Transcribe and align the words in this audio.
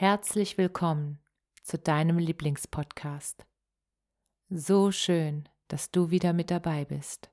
Herzlich 0.00 0.56
willkommen 0.56 1.18
zu 1.62 1.78
deinem 1.78 2.16
Lieblingspodcast. 2.16 3.44
So 4.48 4.92
schön, 4.92 5.46
dass 5.68 5.90
du 5.90 6.10
wieder 6.10 6.32
mit 6.32 6.50
dabei 6.50 6.86
bist. 6.86 7.30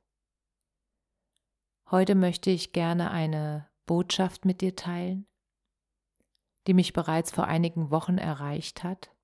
Heute 1.90 2.14
möchte 2.14 2.50
ich 2.50 2.74
gerne 2.74 3.10
eine 3.12 3.70
Botschaft 3.86 4.44
mit 4.44 4.60
dir 4.60 4.76
teilen, 4.76 5.28
die 6.68 6.74
mich 6.74 6.92
bereits 6.92 7.32
vor 7.32 7.46
einigen 7.46 7.90
Wochen 7.90 8.18
erreicht 8.18 8.84
hat 8.84 9.16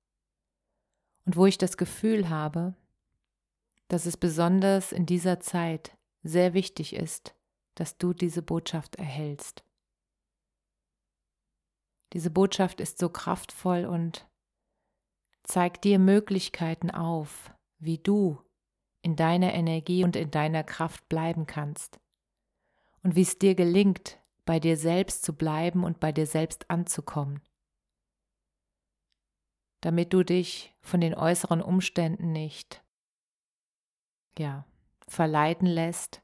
und 1.26 1.36
wo 1.36 1.44
ich 1.44 1.58
das 1.58 1.76
Gefühl 1.76 2.30
habe, 2.30 2.74
dass 3.88 4.06
es 4.06 4.16
besonders 4.16 4.90
in 4.90 5.04
dieser 5.04 5.38
Zeit 5.40 5.98
sehr 6.22 6.54
wichtig 6.54 6.94
ist, 6.94 7.34
dass 7.74 7.98
du 7.98 8.14
diese 8.14 8.40
Botschaft 8.40 8.96
erhältst. 8.96 9.64
Diese 12.14 12.30
Botschaft 12.30 12.80
ist 12.80 12.98
so 12.98 13.08
kraftvoll 13.08 13.84
und 13.84 14.26
zeigt 15.42 15.84
dir 15.84 15.98
Möglichkeiten 15.98 16.90
auf, 16.90 17.52
wie 17.78 17.98
du 17.98 18.40
in 19.02 19.16
deiner 19.16 19.52
Energie 19.52 20.04
und 20.04 20.16
in 20.16 20.30
deiner 20.30 20.62
Kraft 20.64 21.08
bleiben 21.08 21.46
kannst. 21.46 22.00
Und 23.02 23.16
wie 23.16 23.22
es 23.22 23.38
dir 23.38 23.54
gelingt, 23.54 24.18
bei 24.46 24.60
dir 24.60 24.76
selbst 24.76 25.24
zu 25.24 25.34
bleiben 25.34 25.84
und 25.84 26.00
bei 26.00 26.12
dir 26.12 26.26
selbst 26.26 26.70
anzukommen, 26.70 27.42
damit 29.80 30.12
du 30.12 30.22
dich 30.22 30.74
von 30.80 31.00
den 31.00 31.14
äußeren 31.14 31.60
Umständen 31.60 32.32
nicht 32.32 32.82
ja, 34.38 34.66
verleiten 35.08 35.66
lässt, 35.66 36.22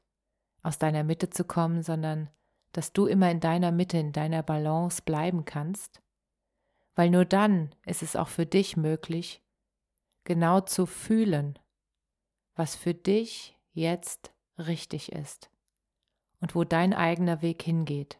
aus 0.63 0.77
deiner 0.77 1.03
Mitte 1.03 1.29
zu 1.29 1.43
kommen, 1.43 1.83
sondern 1.83 2.29
dass 2.71 2.93
du 2.93 3.05
immer 3.05 3.29
in 3.29 3.39
deiner 3.39 3.71
Mitte, 3.71 3.97
in 3.97 4.11
deiner 4.11 4.43
Balance 4.43 5.01
bleiben 5.01 5.45
kannst, 5.45 6.01
weil 6.95 7.09
nur 7.09 7.25
dann 7.25 7.73
ist 7.85 8.03
es 8.03 8.15
auch 8.15 8.27
für 8.27 8.45
dich 8.45 8.77
möglich, 8.77 9.41
genau 10.23 10.61
zu 10.61 10.85
fühlen, 10.85 11.57
was 12.55 12.75
für 12.75 12.93
dich 12.93 13.57
jetzt 13.73 14.33
richtig 14.57 15.11
ist 15.11 15.49
und 16.39 16.55
wo 16.55 16.63
dein 16.63 16.93
eigener 16.93 17.41
Weg 17.41 17.63
hingeht 17.63 18.19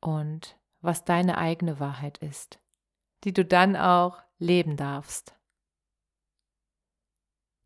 und 0.00 0.58
was 0.80 1.04
deine 1.04 1.38
eigene 1.38 1.80
Wahrheit 1.80 2.18
ist, 2.18 2.58
die 3.24 3.32
du 3.32 3.44
dann 3.44 3.76
auch 3.76 4.22
leben 4.38 4.76
darfst, 4.76 5.34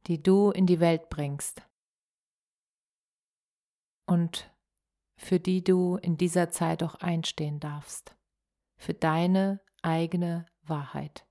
die 0.06 0.22
du 0.22 0.50
in 0.50 0.66
die 0.66 0.80
Welt 0.80 1.08
bringst. 1.08 1.62
Und 4.06 4.50
für 5.18 5.40
die 5.40 5.62
du 5.62 5.96
in 5.96 6.16
dieser 6.16 6.48
Zeit 6.48 6.82
auch 6.82 6.94
einstehen 6.94 7.60
darfst, 7.60 8.16
für 8.76 8.94
deine 8.94 9.60
eigene 9.82 10.46
Wahrheit. 10.62 11.26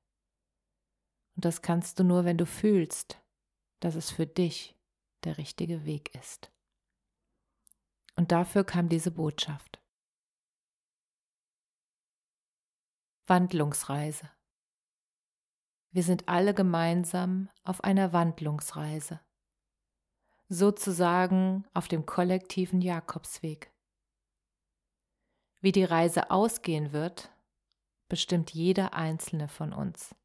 Und 1.36 1.46
das 1.46 1.62
kannst 1.62 1.98
du 1.98 2.04
nur, 2.04 2.26
wenn 2.26 2.38
du 2.38 2.46
fühlst, 2.46 3.20
dass 3.80 3.96
es 3.96 4.12
für 4.12 4.28
dich 4.28 4.78
der 5.24 5.38
richtige 5.38 5.86
Weg 5.86 6.14
ist. 6.16 6.52
Und 8.16 8.32
dafür 8.32 8.64
kam 8.64 8.90
diese 8.90 9.12
Botschaft. 9.12 9.82
Wandlungsreise. 13.26 14.30
Wir 15.92 16.04
sind 16.04 16.28
alle 16.28 16.54
gemeinsam 16.54 17.50
auf 17.64 17.84
einer 17.84 18.14
Wandlungsreise, 18.14 19.22
sozusagen 20.50 21.66
auf 21.74 21.88
dem 21.88 22.06
kollektiven 22.06 22.82
Jakobsweg. 22.82 23.72
Wie 25.60 25.72
die 25.72 25.84
Reise 25.84 26.30
ausgehen 26.32 26.92
wird, 26.92 27.32
bestimmt 28.10 28.54
jeder 28.54 28.94
einzelne 28.94 29.48
von 29.48 29.74
uns. 29.74 30.16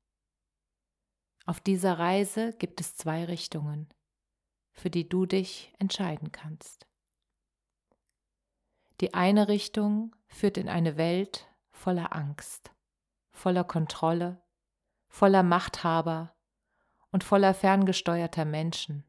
Auf 1.46 1.60
dieser 1.60 1.98
Reise 1.98 2.52
gibt 2.52 2.80
es 2.80 2.96
zwei 2.96 3.24
Richtungen, 3.24 3.88
für 4.72 4.90
die 4.90 5.08
du 5.08 5.26
dich 5.26 5.72
entscheiden 5.78 6.32
kannst. 6.32 6.86
Die 9.00 9.14
eine 9.14 9.48
Richtung 9.48 10.14
führt 10.28 10.56
in 10.56 10.68
eine 10.68 10.96
Welt 10.96 11.48
voller 11.72 12.14
Angst, 12.14 12.70
voller 13.32 13.64
Kontrolle, 13.64 14.40
voller 15.08 15.42
Machthaber 15.42 16.36
und 17.10 17.24
voller 17.24 17.54
ferngesteuerter 17.54 18.44
Menschen, 18.44 19.04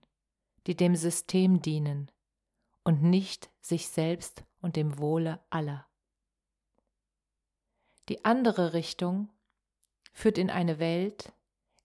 die 0.65 0.75
dem 0.75 0.95
System 0.95 1.61
dienen 1.61 2.09
und 2.83 3.03
nicht 3.03 3.51
sich 3.61 3.87
selbst 3.87 4.43
und 4.61 4.75
dem 4.75 4.97
Wohle 4.97 5.39
aller. 5.49 5.85
Die 8.09 8.25
andere 8.25 8.73
Richtung 8.73 9.29
führt 10.11 10.37
in 10.37 10.49
eine 10.49 10.79
Welt, 10.79 11.31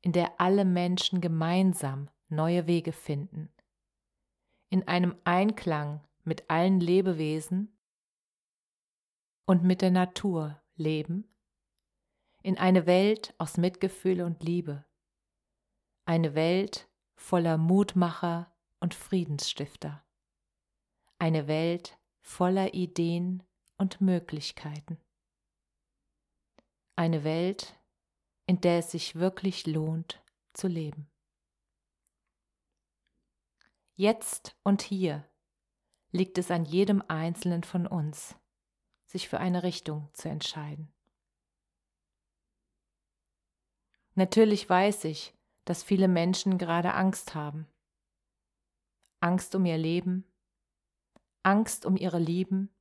in 0.00 0.12
der 0.12 0.40
alle 0.40 0.64
Menschen 0.64 1.20
gemeinsam 1.20 2.10
neue 2.28 2.66
Wege 2.66 2.92
finden, 2.92 3.52
in 4.68 4.86
einem 4.86 5.16
Einklang 5.24 6.04
mit 6.24 6.50
allen 6.50 6.80
Lebewesen 6.80 7.76
und 9.46 9.62
mit 9.62 9.80
der 9.80 9.90
Natur 9.90 10.60
leben, 10.76 11.24
in 12.42 12.58
eine 12.58 12.86
Welt 12.86 13.34
aus 13.38 13.56
Mitgefühl 13.56 14.22
und 14.22 14.42
Liebe, 14.42 14.84
eine 16.04 16.34
Welt 16.34 16.88
voller 17.14 17.58
Mutmacher 17.58 18.52
und 18.80 18.94
Friedensstifter, 18.94 20.04
eine 21.18 21.48
Welt 21.48 21.98
voller 22.20 22.74
Ideen 22.74 23.42
und 23.76 24.00
Möglichkeiten. 24.00 24.98
Eine 26.98 27.22
Welt, 27.22 27.78
in 28.46 28.60
der 28.60 28.80
es 28.80 28.90
sich 28.90 29.14
wirklich 29.14 29.68
lohnt 29.68 30.20
zu 30.52 30.66
leben. 30.66 31.08
Jetzt 33.94 34.56
und 34.64 34.82
hier 34.82 35.24
liegt 36.10 36.38
es 36.38 36.50
an 36.50 36.64
jedem 36.64 37.00
Einzelnen 37.06 37.62
von 37.62 37.86
uns, 37.86 38.34
sich 39.06 39.28
für 39.28 39.38
eine 39.38 39.62
Richtung 39.62 40.08
zu 40.12 40.28
entscheiden. 40.28 40.92
Natürlich 44.16 44.68
weiß 44.68 45.04
ich, 45.04 45.32
dass 45.66 45.84
viele 45.84 46.08
Menschen 46.08 46.58
gerade 46.58 46.94
Angst 46.94 47.36
haben. 47.36 47.68
Angst 49.20 49.54
um 49.54 49.64
ihr 49.66 49.78
Leben, 49.78 50.24
Angst 51.44 51.86
um 51.86 51.96
ihre 51.96 52.18
Lieben, 52.18 52.74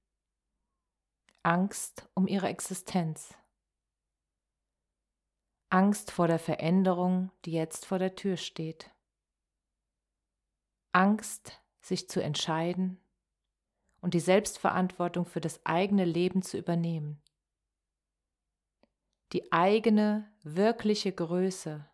Angst 1.43 2.09
um 2.15 2.25
ihre 2.25 2.47
Existenz. 2.47 3.36
Angst 5.77 6.09
vor 6.09 6.27
der 6.27 6.39
Veränderung, 6.39 7.31
die 7.45 7.51
jetzt 7.51 7.85
vor 7.85 7.99
der 7.99 8.15
Tür 8.15 8.35
steht. 8.35 8.89
Angst, 10.91 11.61
sich 11.81 12.09
zu 12.09 12.19
entscheiden 12.19 12.99
und 14.01 14.15
die 14.15 14.19
Selbstverantwortung 14.19 15.27
für 15.27 15.39
das 15.39 15.63
eigene 15.67 16.03
Leben 16.03 16.41
zu 16.41 16.57
übernehmen. 16.57 17.21
Die 19.33 19.51
eigene, 19.51 20.27
wirkliche 20.41 21.11
Größe 21.11 21.87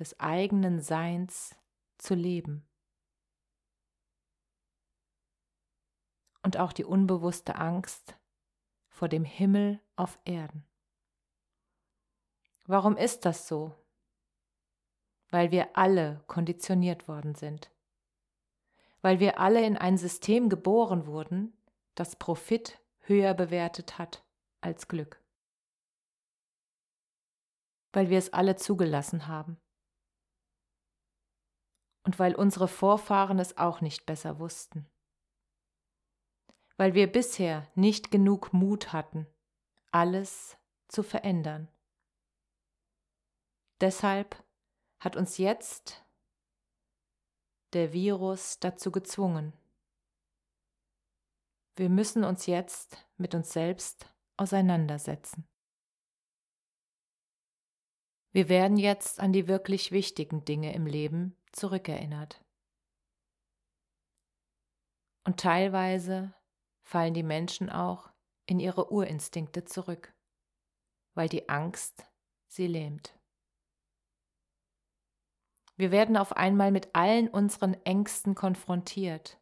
des 0.00 0.18
eigenen 0.18 0.80
Seins 0.80 1.54
zu 1.96 2.16
leben. 2.16 2.68
Und 6.42 6.56
auch 6.56 6.72
die 6.72 6.84
unbewusste 6.84 7.54
Angst 7.54 8.18
vor 8.88 9.08
dem 9.08 9.22
Himmel 9.22 9.80
auf 9.94 10.18
Erden. 10.24 10.67
Warum 12.68 12.96
ist 12.96 13.24
das 13.24 13.48
so? 13.48 13.74
Weil 15.30 15.50
wir 15.50 15.76
alle 15.76 16.22
konditioniert 16.28 17.08
worden 17.08 17.34
sind. 17.34 17.72
Weil 19.02 19.18
wir 19.18 19.40
alle 19.40 19.64
in 19.66 19.76
ein 19.76 19.98
System 19.98 20.48
geboren 20.48 21.06
wurden, 21.06 21.52
das 21.96 22.14
Profit 22.14 22.78
höher 23.00 23.34
bewertet 23.34 23.98
hat 23.98 24.24
als 24.60 24.86
Glück. 24.86 25.20
weil 27.92 28.10
wir 28.10 28.18
es 28.18 28.32
alle 28.32 28.56
zugelassen 28.56 29.26
haben. 29.26 29.58
Und 32.04 32.18
weil 32.18 32.34
unsere 32.34 32.68
Vorfahren 32.68 33.38
es 33.38 33.58
auch 33.58 33.80
nicht 33.80 34.06
besser 34.06 34.38
wussten. 34.38 34.86
Weil 36.76 36.94
wir 36.94 37.10
bisher 37.10 37.66
nicht 37.74 38.10
genug 38.10 38.52
Mut 38.52 38.92
hatten, 38.92 39.26
alles 39.90 40.56
zu 40.86 41.02
verändern. 41.02 41.68
Deshalb 43.80 44.42
hat 44.98 45.16
uns 45.16 45.38
jetzt 45.38 46.04
der 47.72 47.92
Virus 47.92 48.58
dazu 48.58 48.90
gezwungen. 48.90 49.52
Wir 51.76 51.88
müssen 51.88 52.24
uns 52.24 52.46
jetzt 52.46 53.06
mit 53.18 53.34
uns 53.34 53.52
selbst 53.52 54.12
auseinandersetzen. 54.36 55.46
Wir 58.32 58.48
werden 58.48 58.76
jetzt 58.76 59.20
an 59.20 59.32
die 59.32 59.48
wirklich 59.48 59.92
wichtigen 59.92 60.44
Dinge 60.44 60.74
im 60.74 60.86
Leben 60.86 61.36
zurückerinnert. 61.52 62.44
Und 65.24 65.40
teilweise 65.40 66.34
fallen 66.82 67.14
die 67.14 67.22
Menschen 67.22 67.70
auch 67.70 68.10
in 68.46 68.60
ihre 68.60 68.90
Urinstinkte 68.90 69.64
zurück, 69.64 70.14
weil 71.14 71.28
die 71.28 71.48
Angst 71.48 72.06
sie 72.48 72.66
lähmt. 72.66 73.17
Wir 75.78 75.92
werden 75.92 76.16
auf 76.16 76.36
einmal 76.36 76.72
mit 76.72 76.92
allen 76.96 77.28
unseren 77.28 77.74
Ängsten 77.84 78.34
konfrontiert, 78.34 79.40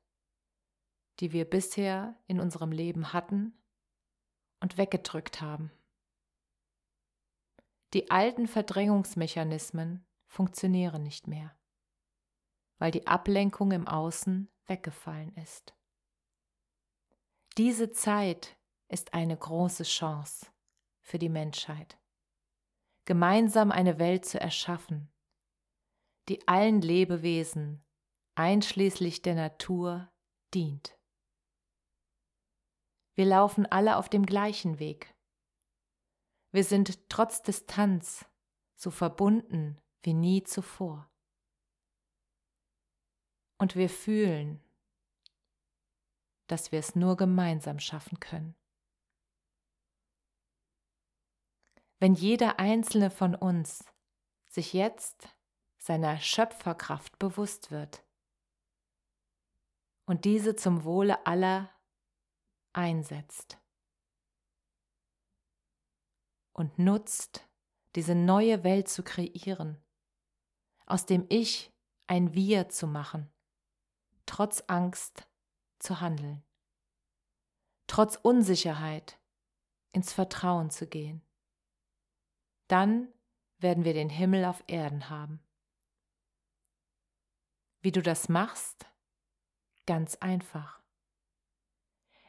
die 1.19 1.33
wir 1.33 1.47
bisher 1.47 2.15
in 2.27 2.41
unserem 2.41 2.73
Leben 2.73 3.15
hatten 3.15 3.55
und 4.61 4.77
weggedrückt 4.77 5.41
haben. 5.41 5.73
Die 7.95 8.11
alten 8.11 8.49
Verdrängungsmechanismen 8.49 10.07
funktionieren 10.27 11.03
nicht 11.03 11.27
mehr, 11.27 11.57
weil 12.77 12.91
die 12.91 13.07
Ablenkung 13.07 13.73
im 13.73 13.89
Außen 13.89 14.51
weggefallen 14.67 15.35
ist. 15.37 15.75
Diese 17.57 17.91
Zeit 17.93 18.59
ist 18.89 19.15
eine 19.15 19.39
große 19.39 19.85
Chance 19.85 20.49
für 21.01 21.19
die 21.19 21.31
Menschheit, 21.31 21.97
gemeinsam 23.07 23.73
eine 23.73 23.99
Welt 23.99 24.27
zu 24.27 24.39
erschaffen, 24.39 25.11
die 26.29 26.47
allen 26.49 26.81
Lebewesen, 26.81 27.85
einschließlich 28.35 29.23
der 29.23 29.35
Natur, 29.35 30.13
dient. 30.55 30.99
Wir 33.15 33.25
laufen 33.25 33.67
alle 33.67 33.97
auf 33.97 34.09
dem 34.09 34.27
gleichen 34.27 34.79
Weg. 34.79 35.15
Wir 36.53 36.65
sind 36.65 37.09
trotz 37.09 37.43
Distanz 37.43 38.27
so 38.75 38.91
verbunden 38.91 39.81
wie 40.03 40.15
nie 40.15 40.43
zuvor. 40.43 41.11
Und 43.59 43.75
wir 43.75 43.89
fühlen, 43.89 44.63
dass 46.47 46.73
wir 46.73 46.79
es 46.79 46.95
nur 46.95 47.17
gemeinsam 47.17 47.79
schaffen 47.79 48.21
können. 48.21 48.55
Wenn 51.99 52.15
jeder 52.15 52.59
einzelne 52.59 53.11
von 53.11 53.35
uns 53.35 53.85
sich 54.49 54.75
jetzt 54.75 55.36
seiner 55.87 56.19
Schöpferkraft 56.19 57.17
bewusst 57.21 57.71
wird 57.71 58.05
und 60.05 60.25
diese 60.25 60.57
zum 60.57 60.83
Wohle 60.83 61.25
aller 61.29 61.71
einsetzt 62.73 63.61
und 66.53 66.81
nutzt, 66.81 67.49
diese 67.95 68.17
neue 68.17 68.65
Welt 68.65 68.89
zu 68.89 69.05
kreieren, 69.05 69.81
aus 70.87 71.07
dem 71.07 71.25
Ich 71.29 71.73
ein 72.09 72.35
Wir 72.35 72.69
zu 72.69 72.89
machen, 72.89 73.33
trotz 74.27 74.65
Angst 74.67 75.29
zu 75.79 76.01
handeln, 76.01 76.43
trotz 77.87 78.17
Unsicherheit 78.17 79.21
ins 79.93 80.13
Vertrauen 80.13 80.71
zu 80.71 80.89
gehen. 80.89 81.23
Dann 82.67 83.07
werden 83.59 83.85
wir 83.85 83.95
den 83.95 84.11
Himmel 84.11 84.45
auf 84.47 84.65
Erden 84.67 85.09
haben. 85.09 85.46
Wie 87.87 87.93
du 87.93 88.03
das 88.03 88.29
machst? 88.29 88.85
Ganz 89.87 90.17
einfach. 90.17 90.83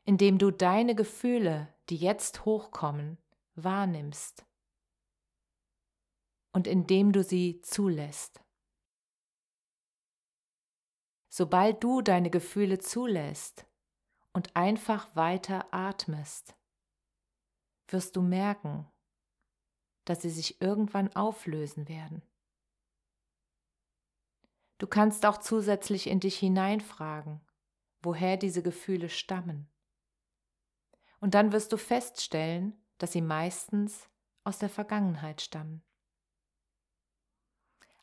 Indem 0.06 0.38
du 0.38 0.52
deine 0.52 0.94
Gefühle, 0.94 1.74
die 1.90 1.98
jetzt 1.98 2.46
hochkommen, 2.46 3.18
wahrnimmst 3.56 4.46
und 6.52 6.68
indem 6.68 7.12
du 7.12 7.24
sie 7.24 7.60
zulässt. 7.64 8.40
Sobald 11.28 11.84
du 11.84 12.04
deine 12.04 12.30
Gefühle 12.30 12.78
zulässt 12.78 13.66
und 14.34 14.56
einfach 14.56 15.16
weiter 15.16 15.74
atmest, 15.74 16.56
wirst 17.88 18.16
du 18.16 18.22
merken, 18.22 18.88
dass 20.06 20.22
sie 20.22 20.30
sich 20.30 20.62
irgendwann 20.62 21.16
auflösen 21.16 21.88
werden. 21.88 22.22
Du 24.78 24.88
kannst 24.88 25.26
auch 25.26 25.38
zusätzlich 25.38 26.08
in 26.08 26.20
dich 26.20 26.38
hineinfragen, 26.38 27.42
woher 28.02 28.38
diese 28.38 28.62
Gefühle 28.62 29.10
stammen. 29.10 29.70
Und 31.20 31.34
dann 31.34 31.52
wirst 31.52 31.72
du 31.74 31.78
feststellen, 31.78 32.80
dass 33.00 33.12
sie 33.12 33.22
meistens 33.22 34.08
aus 34.44 34.60
der 34.60 34.70
Vergangenheit 34.70 35.42
stammen. 35.42 35.84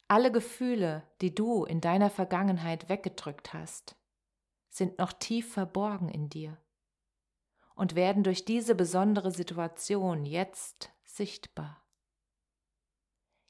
Alle 0.09 0.31
Gefühle, 0.31 1.09
die 1.21 1.35
du 1.35 1.65
in 1.65 1.81
deiner 1.81 2.11
Vergangenheit 2.11 2.89
weggedrückt 2.89 3.55
hast, 3.55 3.97
sind 4.69 4.99
noch 4.99 5.13
tief 5.13 5.53
verborgen 5.53 6.09
in 6.09 6.29
dir 6.29 6.59
und 7.75 7.95
werden 7.95 8.23
durch 8.23 8.45
diese 8.45 8.75
besondere 8.75 9.31
Situation 9.31 10.27
jetzt 10.27 10.91
sichtbar. 11.05 11.83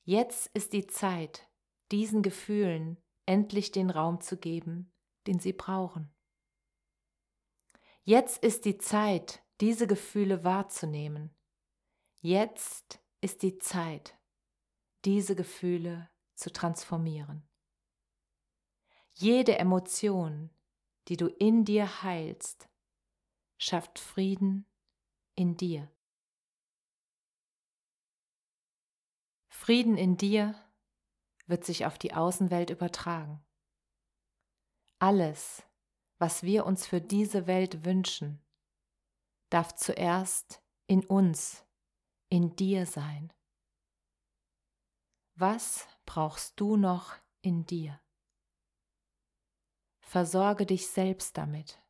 Jetzt 0.04 0.48
ist 0.54 0.74
die 0.74 0.86
Zeit, 0.86 1.48
diesen 1.90 2.22
Gefühlen 2.22 2.98
endlich 3.26 3.72
den 3.72 3.90
Raum 3.90 4.20
zu 4.20 4.36
geben, 4.36 4.92
den 5.26 5.38
sie 5.38 5.52
brauchen. 5.52 6.12
Jetzt 8.02 8.42
ist 8.44 8.64
die 8.64 8.78
Zeit, 8.78 9.42
diese 9.60 9.86
Gefühle 9.86 10.44
wahrzunehmen. 10.44 11.34
Jetzt 12.20 13.00
ist 13.20 13.42
die 13.42 13.58
Zeit, 13.58 14.18
diese 15.04 15.34
Gefühle 15.34 16.10
zu 16.34 16.52
transformieren. 16.52 17.48
Jede 19.12 19.58
Emotion, 19.58 20.50
die 21.08 21.16
du 21.16 21.28
in 21.28 21.64
dir 21.64 22.02
heilst, 22.02 22.68
schafft 23.58 23.98
Frieden 23.98 24.66
in 25.34 25.56
dir. 25.56 25.90
Frieden 29.48 29.96
in 29.96 30.16
dir 30.16 30.54
wird 31.46 31.64
sich 31.64 31.86
auf 31.86 31.98
die 31.98 32.14
Außenwelt 32.14 32.70
übertragen. 32.70 33.44
Alles, 34.98 35.62
was 36.18 36.42
wir 36.42 36.64
uns 36.64 36.86
für 36.86 37.00
diese 37.00 37.46
Welt 37.46 37.84
wünschen, 37.84 38.42
darf 39.50 39.74
zuerst 39.74 40.62
in 40.86 41.04
uns, 41.04 41.64
in 42.28 42.56
dir 42.56 42.86
sein. 42.86 43.32
Was 45.34 45.86
brauchst 46.06 46.58
du 46.60 46.76
noch 46.76 47.16
in 47.42 47.66
dir? 47.66 48.00
Versorge 50.00 50.64
dich 50.64 50.86
selbst 50.86 51.36
damit. 51.36 51.80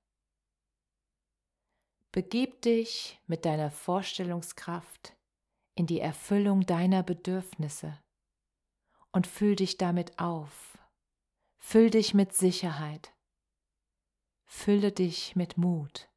Begib 2.11 2.63
dich 2.63 3.21
mit 3.27 3.45
deiner 3.45 3.71
Vorstellungskraft 3.71 5.17
in 5.75 5.87
die 5.87 6.01
Erfüllung 6.01 6.65
deiner 6.65 7.03
Bedürfnisse 7.03 7.99
und 9.15 9.29
füll 9.29 9.55
dich 9.55 9.79
damit 9.79 10.19
auf. 10.19 10.77
Füll 11.57 11.89
dich 11.89 12.15
mit 12.15 12.35
Sicherheit. 12.35 13.15
Fülle 14.45 14.91
dich 14.91 15.37
mit 15.37 15.57
Mut. 15.57 16.11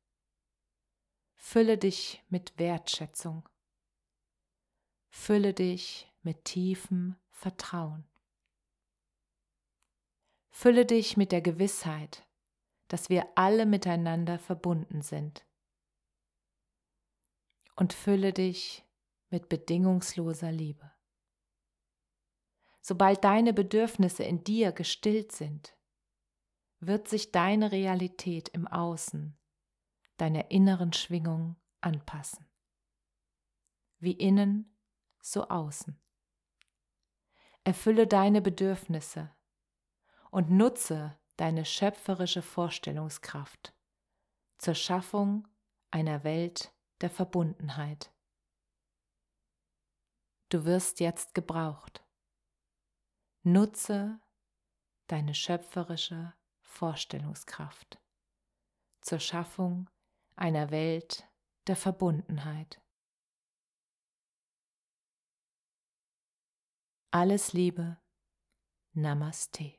Fülle 1.35 1.77
dich 1.77 2.23
mit 2.29 2.57
Wertschätzung. 2.57 3.47
Fülle 5.11 5.53
dich 5.53 6.11
mit 6.23 6.43
tiefem 6.45 7.15
Vertrauen. 7.29 8.03
Fülle 10.49 10.87
dich 10.87 11.17
mit 11.17 11.31
der 11.31 11.41
Gewissheit, 11.41 12.27
dass 12.87 13.09
wir 13.11 13.27
alle 13.35 13.67
miteinander 13.67 14.39
verbunden 14.39 15.03
sind. 15.03 15.45
Und 17.75 17.93
fülle 17.93 18.33
dich 18.33 18.83
mit 19.29 19.49
bedingungsloser 19.49 20.51
Liebe. 20.51 20.96
Sobald 22.87 23.25
deine 23.25 23.51
Bedürfnisse 23.51 24.23
in 24.23 24.45
dir 24.45 24.71
gestillt 24.71 25.33
sind, 25.33 25.75
wird 26.79 27.09
sich 27.09 27.33
deine 27.33 27.73
Realität 27.73 28.47
im 28.47 28.65
Außen, 28.65 29.37
deiner 30.15 30.51
inneren 30.51 30.93
Schwingung 30.93 31.57
anpassen. 31.81 32.47
Wie 33.99 34.13
innen, 34.13 34.73
so 35.21 35.49
außen. 35.49 35.99
Erfülle 37.65 38.07
deine 38.07 38.41
Bedürfnisse 38.41 39.35
und 40.31 40.49
nutze 40.49 41.19
deine 41.35 41.65
schöpferische 41.65 42.41
Vorstellungskraft 42.41 43.75
zur 44.59 44.75
Schaffung 44.75 45.45
einer 45.91 46.23
Welt 46.23 46.73
der 47.01 47.09
Verbundenheit. 47.09 48.13
Du 50.47 50.63
wirst 50.63 51.01
jetzt 51.01 51.33
gebraucht. 51.35 52.06
Nutze 53.47 54.19
deine 55.07 55.33
schöpferische 55.33 56.33
Vorstellungskraft 56.63 57.97
zur 58.99 59.19
Schaffung 59.19 59.89
einer 60.35 60.69
Welt 60.69 61.31
der 61.67 61.77
Verbundenheit. 61.77 62.81
Alles 67.11 67.53
Liebe. 67.53 67.95
Namaste. 68.91 69.75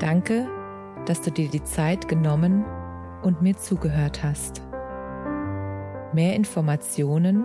Danke, 0.00 0.48
dass 1.04 1.20
du 1.20 1.30
dir 1.30 1.50
die 1.50 1.62
Zeit 1.64 2.08
genommen 2.08 2.64
und 3.22 3.42
mir 3.42 3.58
zugehört 3.58 4.22
hast. 4.22 4.62
Mehr 6.14 6.34
Informationen 6.34 7.44